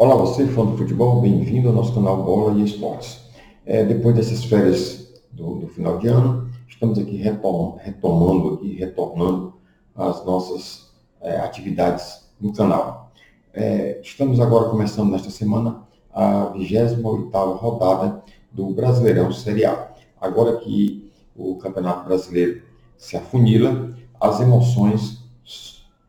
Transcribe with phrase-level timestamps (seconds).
[0.00, 3.20] Olá, você fã do futebol, bem-vindo ao nosso canal Bola e Esportes.
[3.66, 9.54] É, depois dessas férias do, do, final de ano, estamos aqui retomando, retomando aqui, retornando
[9.96, 10.88] as nossas
[11.20, 13.10] é, atividades no canal.
[13.52, 15.82] É, estamos agora começando nesta semana
[16.14, 18.22] a 28ª rodada
[18.52, 19.94] do Brasileirão Série A.
[20.20, 22.62] Agora que o Campeonato Brasileiro
[22.96, 25.24] se afunila, as emoções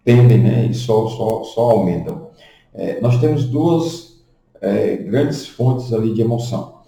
[0.06, 2.29] tendem né, e só, só, só aumentam.
[2.73, 4.23] É, nós temos duas
[4.62, 6.80] é, grandes fontes ali de emoção.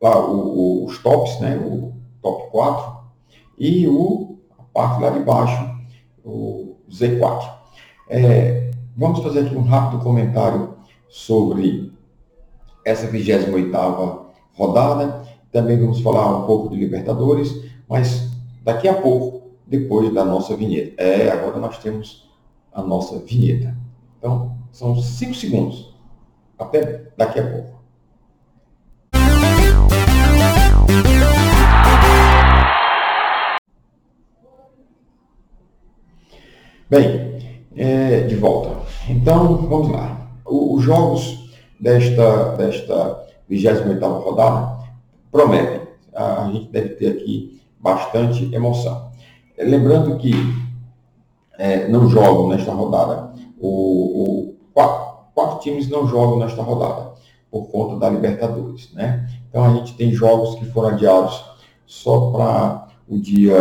[0.00, 3.02] Lá, o, o, os tops, né, o top 4,
[3.58, 5.76] e o, a parte lá de baixo,
[6.24, 7.50] o Z4.
[8.08, 10.74] É, vamos fazer aqui um rápido comentário
[11.08, 11.92] sobre
[12.84, 14.22] essa 28ª
[14.54, 15.22] rodada.
[15.50, 18.30] Também vamos falar um pouco de Libertadores, mas
[18.62, 21.00] daqui a pouco, depois da nossa vinheta.
[21.02, 22.28] É, agora nós temos
[22.72, 23.76] a nossa vinheta.
[24.18, 25.92] Então, são cinco segundos.
[26.58, 27.82] Até daqui a pouco.
[36.88, 37.38] Bem,
[37.76, 38.82] é, de volta.
[39.08, 40.30] Então, vamos lá.
[40.44, 44.78] O, os jogos desta, desta 28 rodada
[45.30, 45.82] prometem.
[46.14, 49.10] A, a, gente deve ter aqui bastante emoção.
[49.56, 50.32] É, lembrando que
[51.58, 57.12] é, não jogam nesta rodada o, o quatro, quatro times não jogam nesta rodada,
[57.50, 58.92] por conta da Libertadores.
[58.92, 59.28] Né?
[59.48, 61.44] Então a gente tem jogos que foram adiados
[61.86, 63.60] só para o dia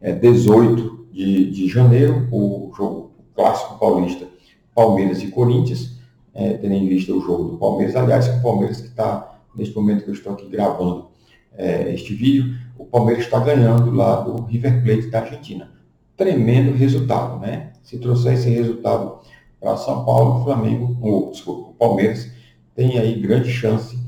[0.00, 4.26] é, 18 de, de janeiro, o jogo clássico paulista,
[4.74, 5.98] Palmeiras e Corinthians,
[6.32, 10.04] é, tendo em vista o jogo do Palmeiras, aliás, o Palmeiras que está, neste momento
[10.04, 11.08] que eu estou aqui gravando
[11.56, 15.70] é, este vídeo, o Palmeiras está ganhando lá do River Plate da Argentina.
[16.16, 17.72] Tremendo resultado, né?
[17.82, 19.20] Se trouxer esse resultado
[19.64, 22.30] para São Paulo, o Flamengo, ou, desculpa, o Palmeiras
[22.74, 23.98] tem aí grande chance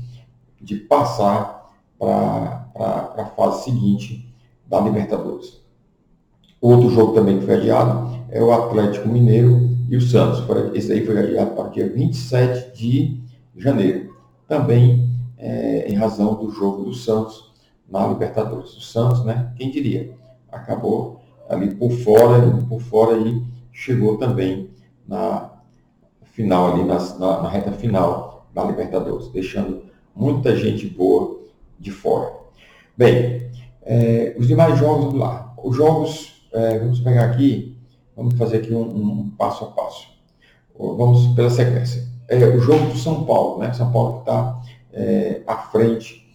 [0.61, 2.69] de passar para
[3.17, 4.31] a fase seguinte
[4.67, 5.59] da Libertadores.
[6.61, 10.43] Outro jogo também que foi adiado é o Atlético Mineiro e o Santos.
[10.75, 13.19] Esse aí foi adiado para o dia 27 de
[13.55, 14.15] janeiro.
[14.47, 15.09] Também
[15.39, 17.51] é, em razão do jogo do Santos
[17.89, 18.77] na Libertadores.
[18.77, 19.51] O Santos, né?
[19.55, 20.13] Quem diria?
[20.51, 21.19] Acabou
[21.49, 24.76] ali por fora, por fora e chegou também
[25.07, 25.51] na
[26.33, 29.83] final, ali na, na, na reta final da Libertadores, deixando
[30.15, 31.39] muita gente boa
[31.79, 32.31] de fora.
[32.95, 33.49] Bem,
[33.83, 35.53] é, os demais jogos, vamos lá.
[35.63, 37.77] Os jogos, é, vamos pegar aqui,
[38.15, 40.07] vamos fazer aqui um, um, passo a passo.
[40.77, 42.07] Vamos pela sequência.
[42.27, 43.73] É, o jogo do São Paulo, né?
[43.73, 44.59] São Paulo está
[44.91, 46.27] é, à frente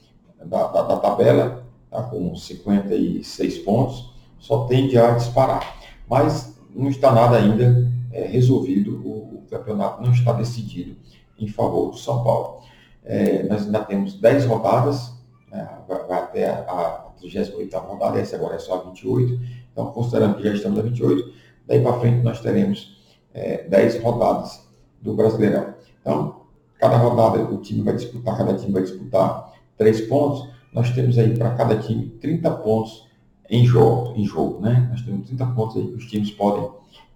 [0.44, 5.76] da, da, da tabela, está com 56 pontos, só tende a disparar.
[6.08, 10.96] Mas não está nada ainda é, resolvido, o, o, campeonato não está decidido
[11.38, 12.60] em favor do São Paulo.
[13.04, 15.12] É, nós ainda temos 10 rodadas,
[15.50, 19.40] né, vai, vai, até a, a 38 rodada, essa agora é só a 28,
[19.72, 21.32] então considerando que já estamos a 28,
[21.66, 23.00] daí para frente nós teremos
[23.32, 24.68] é, 10 rodadas
[25.00, 25.74] do Brasileirão.
[26.00, 26.42] Então,
[26.78, 31.36] cada rodada o time vai disputar, cada time vai disputar 3 pontos, nós temos aí
[31.36, 33.08] para cada time 30 pontos
[33.48, 34.88] em jogo, em jogo, né?
[34.90, 36.70] Nós temos 30 pontos aí que os times podem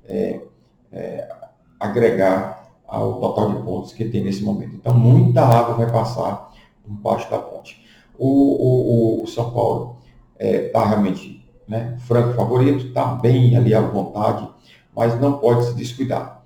[0.04, 0.40] é,
[0.96, 1.28] é,
[1.78, 4.74] agregar ao total de pontos que tem nesse momento.
[4.74, 6.52] Então, muita água vai passar
[6.82, 7.84] por baixo da ponte.
[8.18, 9.96] O, o, o São Paulo
[10.38, 14.48] está é, tá realmente né, franco favorito, está bem ali à vontade,
[14.94, 16.42] mas não pode se descuidar.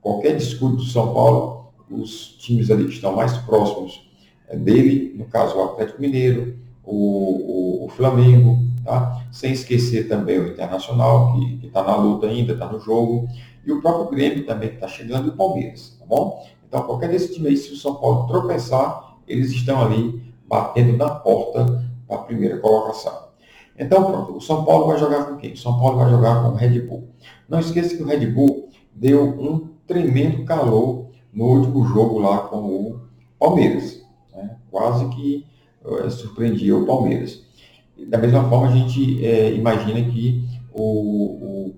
[0.00, 4.10] Qualquer descuido do São Paulo, os times ali que estão mais próximos
[4.48, 9.24] é, dele, no caso o Atlético Mineiro, o, o, o Flamengo, tá?
[9.32, 13.28] sem esquecer também o Internacional, que está na luta ainda, está no jogo,
[13.66, 16.46] e o próprio Grêmio também que está chegando, e o Palmeiras, tá bom?
[16.68, 21.08] Então, qualquer desse time aí, se o São Paulo tropeçar, eles estão ali batendo na
[21.08, 23.24] porta para a primeira colocação.
[23.78, 25.52] Então, pronto, o São Paulo vai jogar com quem?
[25.52, 27.08] O São Paulo vai jogar com o Red Bull.
[27.48, 32.56] Não esqueça que o Red Bull deu um tremendo calor no último jogo lá com
[32.56, 33.00] o
[33.38, 34.02] Palmeiras.
[34.32, 34.56] Né?
[34.70, 35.46] Quase que
[35.84, 37.42] uh, surpreendia o Palmeiras.
[38.08, 41.74] Da mesma forma, a gente é, imagina que o, o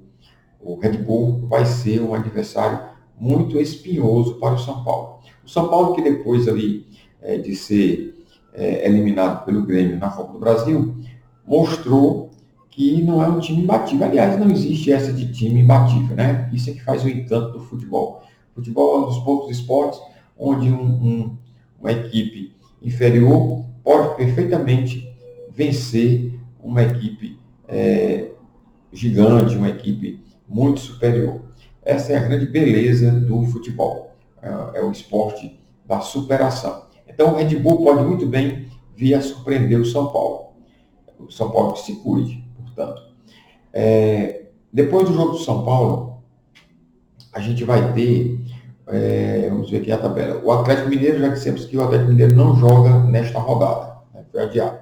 [0.67, 2.81] o Red Bull vai ser um adversário
[3.19, 5.21] muito espinhoso para o São Paulo.
[5.45, 6.85] O São Paulo que depois ali
[7.23, 10.97] é, de ser é, eliminado pelo Grêmio na Copa do Brasil,
[11.47, 12.31] mostrou
[12.69, 14.07] que não é um time imbatível.
[14.07, 16.51] Aliás, não existe essa de time imbatível, né?
[16.53, 18.23] Isso é que faz o encanto do futebol.
[18.53, 20.01] O futebol é um dos poucos esportes
[20.37, 21.39] onde um, um,
[21.81, 25.09] uma equipe inferior pode perfeitamente
[25.49, 28.31] vencer uma equipe é,
[28.93, 31.41] gigante, uma equipe muito superior.
[31.83, 34.17] Essa é a grande beleza do futebol.
[34.43, 36.87] é, é o esporte da superação.
[37.09, 40.53] Então o Red Bull pode muito bem vir a surpreender o São Paulo.
[41.19, 43.03] O São Paulo que se cuide, portanto.
[43.73, 46.23] É, depois do jogo do São Paulo,
[47.33, 48.41] a gente vai ter,
[48.89, 50.43] é, vamos ver aqui a tabela.
[50.45, 54.43] O Atlético Mineiro, já dissemos que o Atlético Mineiro não joga nesta rodada, né, foi
[54.43, 54.79] adiado.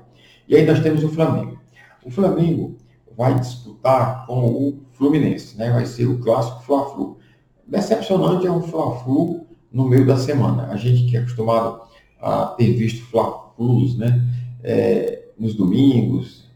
[0.48, 1.58] E aí nós temos o Flamengo.
[2.04, 2.76] O Flamengo
[3.16, 5.70] vai disputar com o Fluminense, né?
[5.70, 7.18] Vai ser o clássico Fla-Flu.
[7.66, 10.68] Decepcionante é um Fla-Flu no meio da semana.
[10.68, 11.82] A gente que é acostumado
[12.20, 14.22] a ter visto Fla-Flus, né?
[14.62, 16.48] É, nos domingos,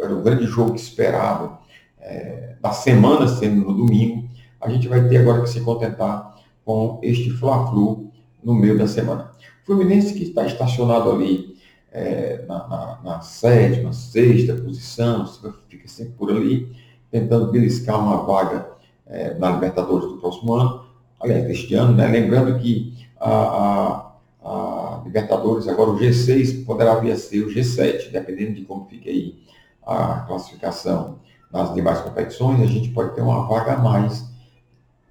[0.00, 1.58] era o grande jogo esperado
[1.98, 4.28] é, da semana sendo no domingo.
[4.60, 8.10] A gente vai ter agora que se contentar com este Fla-Flu
[8.42, 9.30] no meio da semana.
[9.64, 11.53] Fluminense que está estacionado ali
[11.94, 15.24] é, na, na, na, sétima, sexta posição,
[15.68, 16.74] fica sempre por ali,
[17.08, 18.68] tentando beliscar uma vaga
[19.06, 20.84] é, na Libertadores do próximo ano,
[21.20, 22.08] aliás, deste ano, né?
[22.08, 24.12] lembrando que a, a,
[24.42, 29.08] a, Libertadores, agora o G6 poderá vir a ser o G7, dependendo de como fique
[29.08, 29.44] aí
[29.86, 31.20] a classificação
[31.52, 34.28] nas demais competições, a gente pode ter uma vaga a mais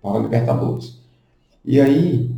[0.01, 0.99] para a Libertadores.
[1.63, 2.29] E aí,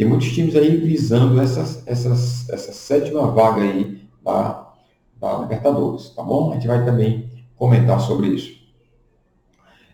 [0.00, 4.72] tem muitos times aí visando essas, essas, essa sétima vaga aí da,
[5.20, 6.50] da Libertadores, tá bom?
[6.50, 8.58] A gente vai também comentar sobre isso.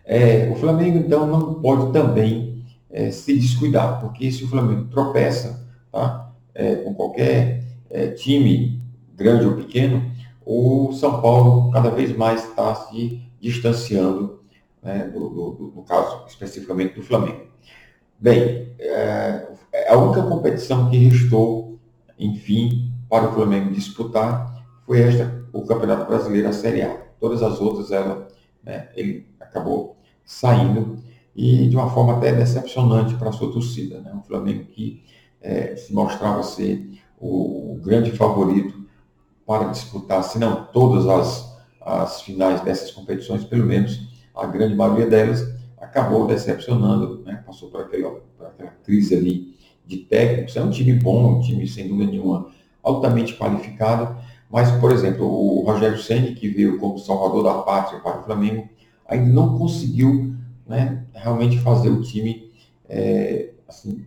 [0.05, 5.67] É, o Flamengo, então, não pode também é, se descuidar, porque se o Flamengo tropeça
[5.91, 8.81] tá, é, com qualquer é, time,
[9.13, 10.09] grande ou pequeno,
[10.45, 14.39] o São Paulo cada vez mais está se distanciando,
[14.81, 17.46] né, do, do, no caso especificamente do Flamengo.
[18.19, 19.47] Bem, é,
[19.89, 21.79] a única competição que restou,
[22.17, 26.89] enfim, para o Flamengo disputar foi esta, o Campeonato Brasileiro, a Série A.
[27.19, 28.27] Todas as outras, ela,
[28.63, 30.97] né, ele acabou saindo
[31.35, 33.99] e de uma forma até decepcionante para a sua torcida.
[34.01, 34.11] Né?
[34.17, 35.03] O Flamengo que
[35.39, 36.89] é, se mostrava ser
[37.19, 38.85] o, o, grande favorito
[39.45, 43.99] para disputar, se não todas as, as finais dessas competições, pelo menos
[44.35, 47.43] a grande maioria delas, acabou decepcionando, né?
[47.45, 50.55] passou por aquela, por aquela crise ali de técnicos.
[50.55, 52.51] É um time bom, um time sem dúvida nenhuma
[52.83, 54.17] altamente qualificado,
[54.49, 58.67] mas, por exemplo, o Rogério Ceni que veio como salvador da pátria para o Flamengo,
[59.05, 60.33] ainda não conseguiu
[60.65, 62.49] né, realmente fazer o time
[62.87, 64.05] é, assim,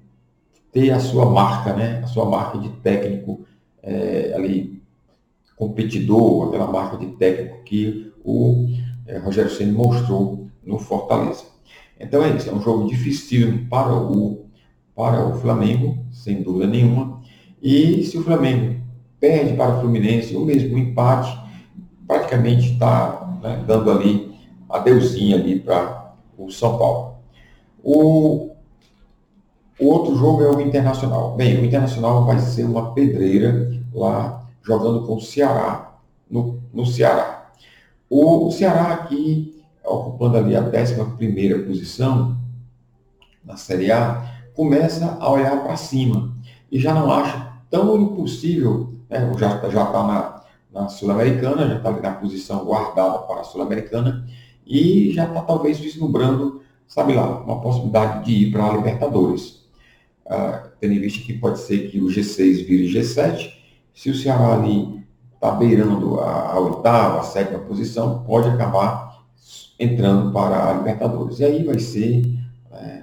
[0.73, 3.45] ter a sua marca, né, a sua marca de técnico
[3.83, 4.81] é, ali
[5.57, 8.67] competidor, aquela marca de técnico que o
[9.07, 11.45] é, Rogério Ceni mostrou no Fortaleza.
[12.01, 14.47] Então é isso, é um jogo difícil para o,
[14.97, 17.21] para o Flamengo, sem dúvida nenhuma.
[17.63, 18.81] E se o Flamengo
[19.21, 21.39] perde para o Fluminense, o mesmo empate,
[22.07, 24.35] praticamente está né, dando ali
[24.67, 27.17] a deusinha ali para o São Paulo.
[27.85, 28.51] O,
[29.79, 31.37] o outro jogo é o Internacional.
[31.37, 35.99] Bem, o Internacional vai ser uma pedreira lá jogando com o Ceará,
[36.31, 37.53] no, no Ceará.
[38.09, 42.37] O, o Ceará aqui ocupando ali a 11 posição
[43.45, 46.35] na Série A, começa a olhar para cima
[46.71, 49.33] e já não acha tão impossível, né?
[49.39, 50.43] já está na,
[50.73, 54.27] na Sul-Americana, já está ali na posição guardada para a Sul-Americana
[54.67, 59.61] e já está talvez vislumbrando, sabe lá, uma possibilidade de ir para a Libertadores.
[60.27, 63.53] Ah, tendo em vista que pode ser que o G6 vire G7,
[63.93, 69.10] se o Ceará ali está beirando a, a oitava, a sétima posição, pode acabar
[69.81, 71.41] entrando para a Libertadores.
[71.41, 72.39] E aí vai ser
[72.71, 73.03] é,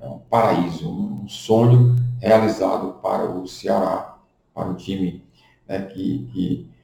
[0.00, 4.18] é, um paraíso, um sonho realizado para o Ceará,
[4.54, 5.24] para o time
[5.66, 6.74] né, que, que,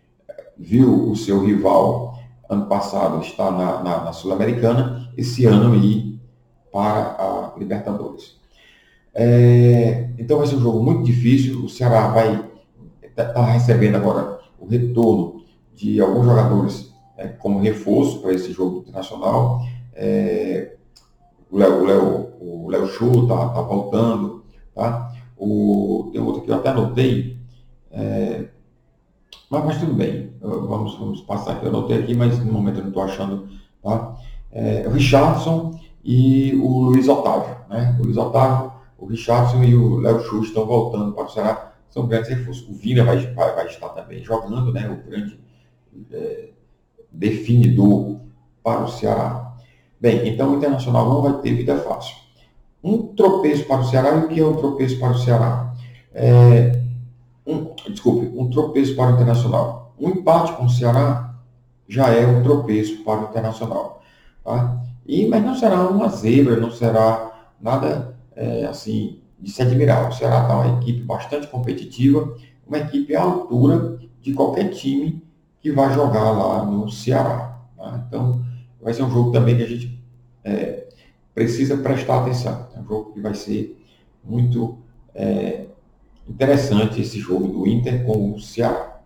[0.56, 6.20] viu o seu rival ano passado estar na, na, na Sul-Americana, esse ano ir
[6.70, 8.38] para a Libertadores.
[9.14, 11.64] É, então vai ser um jogo muito difícil.
[11.64, 12.44] O Ceará vai
[13.02, 15.42] estar tá, tá recebendo agora o retorno
[15.74, 16.89] de alguns jogadores
[17.20, 19.60] é, como reforço para esse jogo internacional.
[19.94, 20.76] É,
[21.50, 21.82] o Léo,
[22.40, 25.12] o Léo, o está tá voltando, tá?
[25.36, 27.36] O, tem outro que eu até anotei,
[27.90, 28.46] é,
[29.50, 31.66] mas, mas, tudo bem, vamos, vamos passar aqui.
[31.66, 33.48] Eu anotei aqui, mas no momento eu não estou achando,
[33.82, 34.16] tá?
[34.50, 37.96] É, o Richardson e o Luiz Otávio, né?
[38.00, 42.06] O Luiz Otávio, o Richardson e o Léo Chu estão voltando para o Ceará, são
[42.06, 42.68] grandes reforços.
[42.68, 44.88] O Vina vai, vai, vai estar também jogando, né?
[44.88, 45.38] O grande
[46.12, 46.50] é,
[47.12, 48.20] definidor
[48.62, 49.54] para o Ceará.
[50.00, 52.16] Bem, então o Internacional não vai ter vida fácil.
[52.82, 55.74] Um tropeço para o Ceará, e o que é um tropeço para o Ceará?
[56.14, 56.80] É,
[57.46, 59.94] um, desculpe, um tropeço para o Internacional.
[59.98, 61.34] Um empate com o Ceará
[61.86, 64.02] já é um tropeço para o Internacional.
[64.42, 64.80] Tá?
[65.06, 70.08] E, mas não será uma zebra, não será nada é, assim de se admirar.
[70.08, 72.34] O Ceará está uma equipe bastante competitiva,
[72.66, 75.22] uma equipe à altura de qualquer time
[75.60, 77.60] que vai jogar lá no Ceará.
[77.76, 78.04] Tá?
[78.06, 78.44] Então,
[78.80, 80.02] vai ser um jogo também que a gente
[80.42, 80.88] é,
[81.34, 82.68] precisa prestar atenção.
[82.76, 83.78] É um jogo que vai ser
[84.24, 84.78] muito
[85.14, 85.66] é,
[86.28, 89.00] interessante esse jogo do Inter com o Ceará.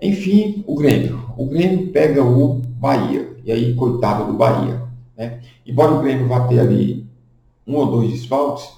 [0.00, 1.32] Enfim, o Grêmio.
[1.36, 3.36] O Grêmio pega o Bahia.
[3.44, 4.82] E aí, coitado do Bahia.
[5.16, 5.40] Né?
[5.66, 7.06] Embora o Grêmio vá ter ali
[7.66, 8.68] um ou dois desfalques,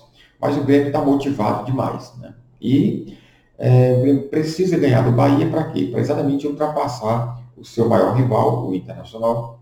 [0.40, 2.12] mas o Grêmio está motivado demais.
[2.18, 2.34] Né?
[2.60, 3.16] E
[3.64, 5.84] é, precisa ganhar do Bahia para quê?
[5.84, 9.60] Para exatamente ultrapassar o seu maior rival, o Internacional,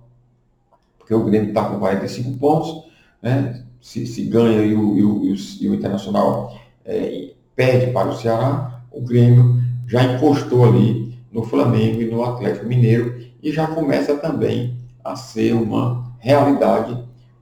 [0.98, 2.84] porque o Grêmio está com 45 pontos,
[3.20, 3.62] né?
[3.78, 8.80] se, se ganha e o, e o, e o Internacional é, perde para o Ceará,
[8.90, 14.78] o Grêmio já encostou ali no Flamengo e no Atlético Mineiro e já começa também
[15.04, 16.96] a ser uma realidade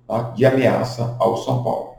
[0.08, 1.90] tá, de ameaça ao São Paulo.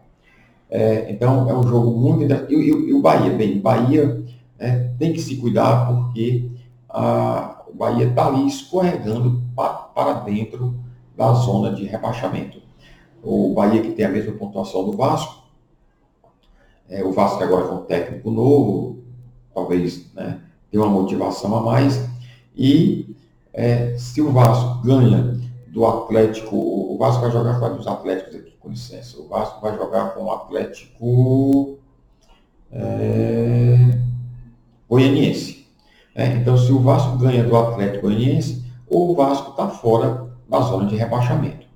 [0.69, 2.23] É, então é um jogo muito.
[2.51, 4.21] E, e, e o Bahia, bem, Bahia
[4.59, 6.51] né, tem que se cuidar porque
[6.89, 10.75] a, o Bahia está ali escorregando para, dentro
[11.15, 12.61] da zona de rebaixamento.
[13.23, 15.43] O Bahia que tem a mesma pontuação do Vasco,
[16.89, 19.03] é, o Vasco agora com um técnico novo,
[19.53, 22.09] talvez né, tenha uma motivação a mais,
[22.55, 23.15] e
[23.53, 28.53] é, se o Vasco ganha do Atlético, o Vasco vai jogar com os Atléticos aqui,
[28.59, 31.77] com licença, o Vasco vai jogar com o Atlético
[32.71, 33.99] é,
[34.89, 35.67] Goianiense.
[36.15, 36.38] Né?
[36.38, 40.96] Então, se o Vasco ganha do Atlético Goianiense, o Vasco está fora da zona de
[40.96, 41.67] rebaixamento.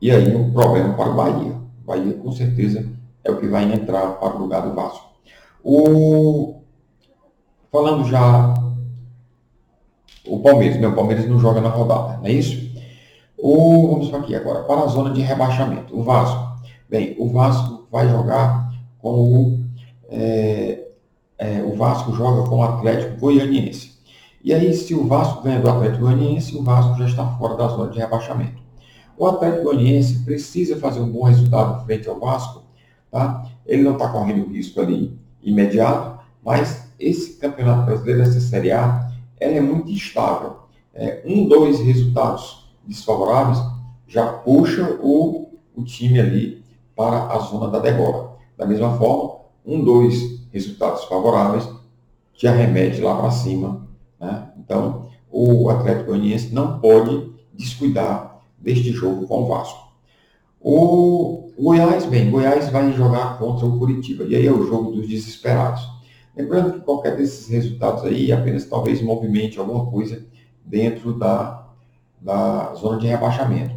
[0.00, 1.52] E aí um problema para o Bahia.
[1.82, 2.88] O Bahia, com certeza,
[3.24, 5.12] é o que vai entrar para o lugar do Vasco.
[5.62, 6.60] O...
[7.70, 8.54] Falando já
[10.26, 12.70] o Palmeiras, meu, o Palmeiras não joga na rodada, não é isso?
[13.36, 15.98] O, vamos para aqui agora, para a zona de rebaixamento.
[15.98, 16.52] O Vasco.
[16.88, 19.64] Bem, o Vasco vai jogar com o.
[20.08, 20.81] É,
[21.42, 23.98] é, o Vasco joga com o Atlético Goianiense.
[24.44, 27.66] E aí, se o Vasco ganha do Atlético Goianiense, o Vasco já está fora da
[27.66, 28.62] zona de rebaixamento.
[29.18, 32.62] O Atlético Goianiense precisa fazer um bom resultado frente ao Vasco,
[33.10, 33.44] tá?
[33.66, 39.56] Ele não está correndo risco ali imediato, mas esse Campeonato Brasileiro, essa Série A, ela
[39.56, 40.58] é muito instável.
[40.94, 43.58] É, um, dois resultados desfavoráveis
[44.06, 46.62] já puxa o, o time ali
[46.94, 48.36] para a zona da degola.
[48.56, 51.68] Da mesma forma, um, dois resultados favoráveis
[52.34, 53.86] te arremete lá para cima.
[54.20, 54.52] Né?
[54.58, 59.92] Então, o Atlético Goianiense não pode descuidar deste jogo com o Vasco.
[60.60, 65.08] O Goiás, bem, Goiás vai jogar contra o Curitiba, e aí é o jogo dos
[65.08, 65.82] desesperados.
[66.36, 70.24] Lembrando que qualquer desses resultados aí apenas talvez movimente alguma coisa
[70.64, 71.68] dentro da,
[72.20, 73.74] da zona de rebaixamento.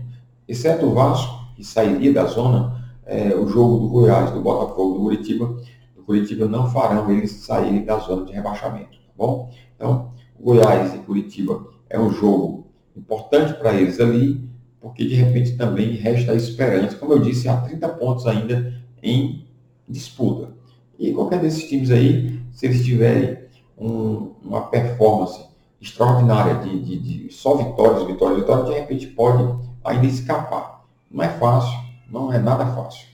[0.47, 4.99] Exceto o Vasco, que sairia da zona, é, o jogo do Goiás, do Botafogo, do
[5.01, 5.57] Curitiba,
[6.05, 9.51] Curitiba não farão eles saírem da zona de rebaixamento, tá bom?
[9.75, 15.95] Então, Goiás e Curitiba é um jogo importante para eles ali, porque de repente também
[15.95, 19.47] resta a esperança, como eu disse, há 30 pontos ainda em
[19.87, 20.53] disputa.
[20.97, 23.37] E qualquer desses times aí, se eles tiverem
[23.77, 25.43] um, uma performance
[25.81, 29.43] extraordinária de, de, de, só vitórias, vitórias, vitórias, de repente pode
[29.83, 30.85] ainda escapar.
[31.11, 31.77] Não é fácil,
[32.09, 33.07] não é nada fácil.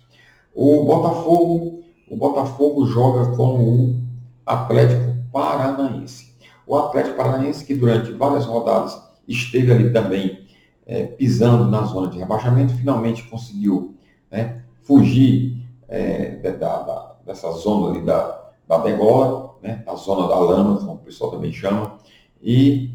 [0.53, 1.80] O Botafogo,
[2.11, 3.95] o Botafogo joga com o
[4.45, 6.35] Atlético Paranaense.
[6.67, 10.45] O Atlético Paranaense que durante várias rodadas esteve ali também
[10.85, 13.95] é, pisando na zona de rebaixamento, finalmente conseguiu
[14.29, 20.37] né, fugir é, da, da, dessa zona ali da, da degola, né, a zona da
[20.37, 21.97] lama, como o pessoal também chama,
[22.41, 22.91] e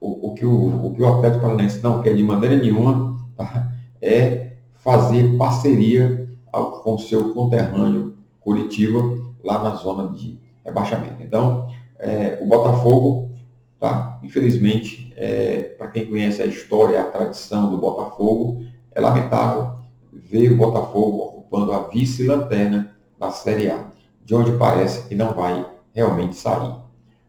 [0.00, 3.72] o, o, que, o, o que o Atlético Paranaense não quer de maneira nenhuma tá,
[4.00, 8.15] é fazer parceria com o seu conterrâneo
[8.46, 9.00] Curitiba
[9.42, 11.20] lá na zona de rebaixamento.
[11.20, 13.32] Então, é, o Botafogo,
[13.80, 19.80] tá, infelizmente, é, para quem conhece a história, a tradição do Botafogo, é lamentável
[20.12, 23.84] ver o Botafogo ocupando a vice-lanterna da Série A
[24.24, 26.72] de onde parece que não vai realmente sair.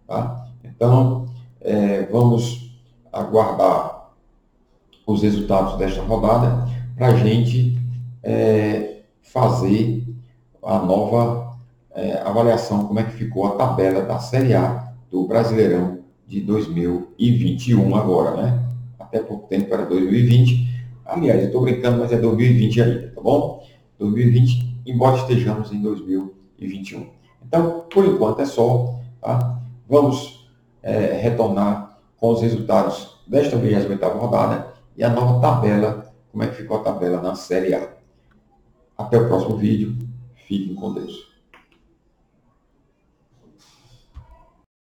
[0.05, 0.45] Tá?
[0.63, 1.25] Então,
[1.61, 2.79] é, vamos
[3.11, 4.11] aguardar
[5.07, 7.75] os resultados desta rodada para a gente
[8.21, 10.06] é, fazer
[10.67, 11.57] a nova
[11.95, 17.95] é, avaliação, como é que ficou a tabela da Série A do Brasileirão de 2021
[17.95, 18.63] agora, né?
[18.99, 20.67] Até pouco tempo era 2020.
[21.05, 23.63] Aliás, eu estou brincando, mas é 2020 ainda, tá bom?
[23.97, 27.09] 2020, embora estejamos em 2021 2021.
[27.45, 28.99] Então, por enquanto é só.
[29.21, 29.59] Tá?
[29.87, 30.49] Vamos
[30.81, 36.55] é, retornar com os resultados desta 28 rodada e a nova tabela, como é que
[36.55, 37.87] ficou a tabela na Série A.
[38.97, 39.95] Até o próximo vídeo.
[40.47, 41.26] Fiquem com Deus.